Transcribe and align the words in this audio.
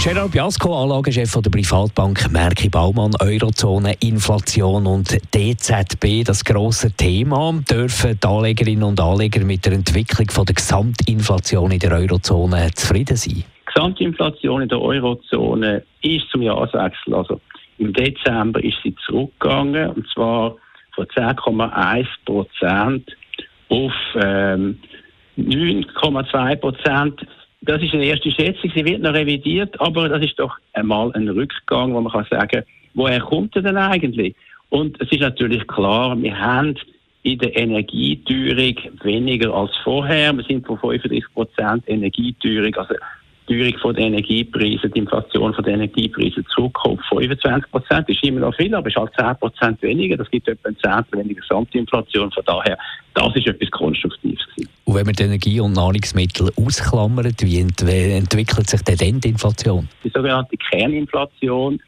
Gerard 0.00 0.30
Biasco, 0.30 0.80
Anlagechef 0.80 1.32
der 1.42 1.50
Privatbank 1.50 2.30
Merki 2.30 2.68
Baumann, 2.68 3.10
Eurozone, 3.20 3.94
Inflation 4.00 4.86
und 4.86 5.08
DZB, 5.34 6.24
das 6.24 6.44
grosse 6.44 6.92
Thema. 6.92 7.52
Dürfen 7.68 8.16
die 8.22 8.26
Anlegerinnen 8.26 8.84
und 8.84 9.00
Anleger 9.00 9.44
mit 9.44 9.66
der 9.66 9.72
Entwicklung 9.72 10.30
von 10.30 10.46
der 10.46 10.54
Gesamtinflation 10.54 11.72
in 11.72 11.80
der 11.80 11.90
Eurozone 11.90 12.70
zufrieden 12.74 13.16
sein? 13.16 13.42
Die 13.42 13.44
Gesamtinflation 13.74 14.62
in 14.62 14.68
der 14.68 14.80
Eurozone 14.80 15.82
ist 16.02 16.30
zum 16.30 16.42
Jahreswechsel, 16.42 17.14
also 17.16 17.40
im 17.78 17.92
Dezember 17.92 18.62
ist 18.62 18.76
sie 18.84 18.94
zurückgegangen, 19.04 19.90
und 19.90 20.06
zwar 20.14 20.54
von 20.94 21.06
10,1 21.06 22.06
Prozent 22.24 23.16
auf 23.68 23.92
ähm, 24.14 24.78
9,2 25.36 26.56
Prozent 26.56 27.20
das 27.62 27.82
ist 27.82 27.92
eine 27.92 28.04
erste 28.04 28.30
Schätzung, 28.30 28.70
sie 28.74 28.84
wird 28.84 29.02
noch 29.02 29.14
revidiert, 29.14 29.80
aber 29.80 30.08
das 30.08 30.24
ist 30.24 30.38
doch 30.38 30.56
einmal 30.72 31.12
ein 31.14 31.28
Rückgang, 31.28 31.92
wo 31.92 32.00
man 32.00 32.12
kann 32.12 32.26
sagen, 32.30 32.64
woher 32.94 33.20
kommt 33.20 33.56
er 33.56 33.62
denn 33.62 33.76
eigentlich? 33.76 34.34
Und 34.70 35.00
es 35.00 35.10
ist 35.10 35.20
natürlich 35.20 35.66
klar, 35.66 36.20
wir 36.20 36.38
haben 36.38 36.76
in 37.22 37.38
der 37.38 37.56
Energieteuerung 37.56 38.76
weniger 39.02 39.52
als 39.52 39.76
vorher. 39.82 40.32
Wir 40.32 40.44
sind 40.44 40.66
von 40.66 40.78
35 40.78 41.24
Prozent 41.34 41.84
Energieteuerung, 41.88 42.74
also 42.76 42.94
Teuerung 43.48 43.78
von 43.78 43.94
den 43.94 44.14
Energiepreisen, 44.14 44.92
die 44.92 45.00
Inflation 45.00 45.54
von 45.54 45.64
den 45.64 45.74
Energiepreisen 45.74 46.44
zurückkommt. 46.54 47.00
25 47.08 47.70
Prozent 47.70 48.08
ist 48.08 48.22
immer 48.22 48.40
noch 48.40 48.54
viel, 48.54 48.74
aber 48.74 48.86
es 48.86 48.94
ist 48.94 49.00
halt 49.00 49.12
10 49.18 49.36
Prozent 49.36 49.82
weniger. 49.82 50.16
Das 50.16 50.30
gibt 50.30 50.46
etwa 50.48 50.68
ein 50.68 50.76
Zehntel 50.76 51.20
weniger 51.20 51.40
Gesamtinflation. 51.40 52.30
Von 52.30 52.44
daher, 52.44 52.78
das 53.14 53.34
ist 53.34 53.46
etwas 53.46 53.70
Konstruktives 53.70 54.46
gewesen. 54.50 54.70
Und 54.84 54.94
wenn 54.94 55.06
man 55.06 55.14
die 55.14 55.22
Energie- 55.22 55.60
und 55.60 55.72
Nahrungsmittel 55.72 56.50
ausklammert, 56.56 57.42
wie 57.42 57.60
entwickelt 57.60 58.68
sich 58.68 58.82
denn 58.82 59.20
die 59.20 59.28
Inflation? 59.30 59.88
Die 60.04 60.10
sogenannte 60.10 60.56
Kerninflation, 60.70 61.80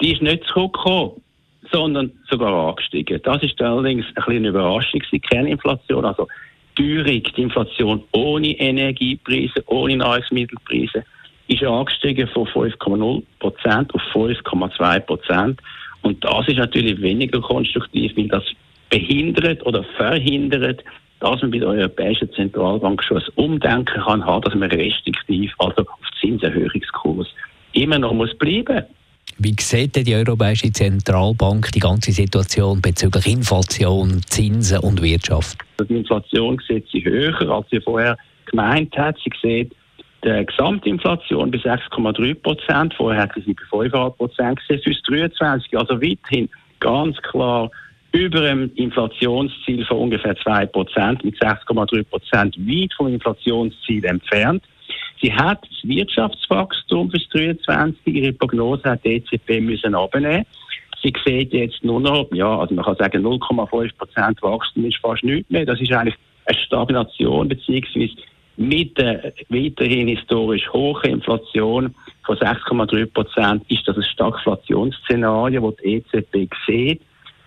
die 0.00 0.12
ist 0.12 0.22
nicht 0.22 0.44
zurückgekommen 0.44 1.12
sondern 1.70 2.10
sogar 2.30 2.68
angestiegen. 2.68 3.20
Das 3.24 3.42
ist 3.42 3.60
allerdings 3.60 4.06
ein 4.06 4.14
bisschen 4.14 4.36
eine 4.36 4.48
Überraschung, 4.48 5.02
die 5.12 5.20
Kerninflation. 5.20 6.02
Also 6.04 6.26
Teuerung, 6.78 7.22
die 7.36 7.42
Inflation 7.42 8.04
ohne 8.12 8.58
Energiepreise, 8.58 9.64
ohne 9.66 9.96
Nahrungsmittelpreise, 9.96 11.04
ist 11.48 11.64
angestiegen 11.64 12.28
von 12.28 12.46
5,0 12.46 13.22
Prozent 13.40 13.94
auf 13.94 14.02
5,2 14.14 15.00
Prozent. 15.00 15.60
Und 16.02 16.24
das 16.24 16.46
ist 16.46 16.58
natürlich 16.58 17.00
weniger 17.00 17.40
konstruktiv, 17.40 18.12
weil 18.16 18.28
das 18.28 18.44
behindert 18.90 19.64
oder 19.66 19.84
verhindert, 19.96 20.84
dass 21.20 21.42
man 21.42 21.50
bei 21.50 21.58
der 21.58 21.68
Europäischen 21.68 22.32
Zentralbank 22.32 23.02
schon 23.02 23.18
ein 23.18 23.24
Umdenken 23.34 24.00
kann 24.02 24.24
haben, 24.24 24.42
dass 24.42 24.54
man 24.54 24.70
restriktiv, 24.70 25.52
also 25.58 25.82
auf 25.82 26.10
Zinserhöhungskurs, 26.20 27.26
immer 27.72 27.98
noch 27.98 28.12
muss 28.12 28.34
bleiben 28.36 28.84
wie 29.40 29.54
sieht 29.60 29.94
denn 29.94 30.04
die 30.04 30.16
Europäische 30.16 30.72
Zentralbank 30.72 31.70
die 31.70 31.78
ganze 31.78 32.10
Situation 32.10 32.80
bezüglich 32.80 33.26
Inflation, 33.26 34.20
Zinsen 34.26 34.78
und 34.78 35.00
Wirtschaft? 35.00 35.58
Die 35.80 35.96
Inflation 35.96 36.60
sieht 36.66 36.88
sie 36.90 37.04
höher, 37.04 37.48
als 37.50 37.70
sie 37.70 37.80
vorher 37.80 38.16
gemeint 38.46 38.96
hat. 38.98 39.16
Sie 39.22 39.30
sieht 39.40 39.76
die 40.24 40.46
Gesamtinflation 40.46 41.50
bei 41.52 41.58
6,3 41.58 42.34
Prozent. 42.34 42.94
Vorher 42.94 43.22
hat 43.22 43.32
sie 43.34 43.54
bei 43.54 43.86
5,5 43.86 44.10
Prozent 44.16 44.60
gesehen. 44.60 44.82
Bis 44.84 45.02
23, 45.02 45.78
also 45.78 46.02
weiterhin 46.02 46.48
ganz 46.80 47.16
klar 47.18 47.70
über 48.12 48.40
dem 48.40 48.72
Inflationsziel 48.74 49.84
von 49.84 49.98
ungefähr 49.98 50.34
2 50.36 50.66
Prozent, 50.66 51.24
mit 51.24 51.36
6,3 51.36 52.04
Prozent 52.04 52.56
weit 52.58 52.92
vom 52.94 53.06
Inflationsziel 53.08 54.04
entfernt. 54.04 54.64
Sie 55.20 55.32
hat 55.32 55.62
das 55.62 55.88
Wirtschaftswachstum 55.88 57.08
bis 57.08 57.28
2023, 57.28 58.06
ihre 58.06 58.32
Prognose 58.32 58.82
hat 58.84 59.04
die 59.04 59.16
EZB 59.16 59.60
müssen 59.60 59.94
abnehmen. 59.94 60.44
Sie 61.02 61.12
sieht 61.24 61.52
jetzt 61.52 61.84
nur 61.84 62.00
noch, 62.00 62.28
ja, 62.32 62.58
also 62.58 62.74
man 62.74 62.84
kann 62.84 62.96
sagen 62.96 63.24
0,5 63.24 63.96
Prozent 63.96 64.42
Wachstum 64.42 64.84
ist 64.84 64.98
fast 64.98 65.22
nichts 65.22 65.50
mehr. 65.50 65.64
Das 65.64 65.80
ist 65.80 65.92
eigentlich 65.92 66.16
eine 66.46 66.58
Stagnation 66.58 67.48
beziehungsweise 67.48 68.14
mit 68.56 68.98
der 68.98 69.32
weiterhin 69.48 70.08
historisch 70.08 70.68
hohen 70.72 71.10
Inflation 71.10 71.94
von 72.24 72.36
6,3 72.36 73.06
Prozent 73.06 73.62
ist 73.68 73.86
das 73.86 73.96
ein 73.96 74.02
Stagflationsszenario, 74.02 75.70
das 75.70 75.80
die 75.80 75.94
EZB 75.94 76.52
sieht 76.66 77.00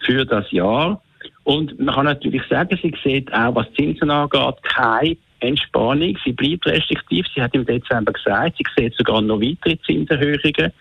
für 0.05 0.25
das 0.25 0.49
Jahr. 0.51 1.01
Und 1.43 1.77
man 1.79 1.95
kann 1.95 2.05
natürlich 2.05 2.43
sagen, 2.49 2.79
sie 2.81 2.93
sieht 3.03 3.31
auch, 3.33 3.53
was 3.55 3.71
Zinsen 3.73 4.09
angeht, 4.09 4.63
keine 4.63 5.17
Entspannung. 5.41 6.17
Sie 6.23 6.31
bleibt 6.31 6.65
restriktiv. 6.65 7.25
Sie 7.35 7.41
hat 7.41 7.53
im 7.53 7.65
Dezember 7.65 8.13
gesagt, 8.13 8.57
sie 8.57 8.65
sieht 8.77 8.95
sogar 8.95 9.21
noch 9.21 9.41
weitere 9.41 9.77
Zinserhöhungen. 9.81 10.71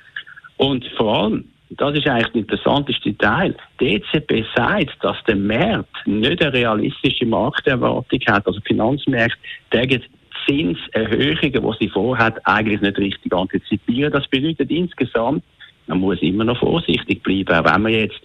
Und 0.59 0.85
vor 0.97 1.25
allem, 1.25 1.50
das 1.71 1.95
ist 1.95 2.07
eigentlich 2.09 2.33
der 2.33 2.41
interessanteste 2.43 3.17
Teil, 3.17 3.55
die 3.81 3.95
EZB 3.95 4.45
sagt, 4.57 4.97
dass 5.03 5.17
der 5.29 5.37
Markt 5.37 6.07
nicht 6.07 6.43
eine 6.43 6.53
realistische 6.53 7.27
Markterwartung 7.27 8.21
hat. 8.27 8.47
Also 8.47 8.61
Finanzmärkte 8.67 9.39
gegen 9.71 10.03
Zinserhöhungen, 10.47 11.53
die 11.53 11.77
sie 11.81 11.89
vorhat, 11.89 12.45
eigentlich 12.45 12.81
nicht 12.81 12.99
richtig 12.99 13.33
antizipieren. 13.33 14.13
Das 14.13 14.27
bedeutet 14.27 14.71
insgesamt, 14.71 15.45
man 15.87 16.01
muss 16.01 16.21
immer 16.23 16.45
noch 16.45 16.59
vorsichtig 16.59 17.23
bleiben, 17.23 17.55
auch 17.55 17.75
wenn 17.75 17.87
wir 17.87 18.01
jetzt 18.01 18.21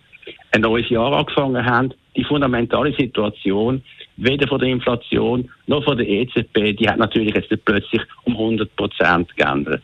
ein 0.51 0.62
neues 0.62 0.89
Jahr 0.89 1.13
angefangen 1.13 1.63
haben. 1.63 1.94
Die 2.16 2.23
fundamentale 2.23 2.95
Situation 2.97 3.83
weder 4.17 4.47
von 4.47 4.59
der 4.59 4.69
Inflation 4.69 5.50
noch 5.67 5.83
von 5.83 5.97
der 5.97 6.07
EZB, 6.07 6.75
die 6.77 6.88
hat 6.89 6.97
natürlich 6.97 7.35
jetzt 7.35 7.66
plötzlich 7.66 8.01
um 8.23 8.33
100 8.33 8.75
Prozent 8.75 9.35
geändert. 9.35 9.83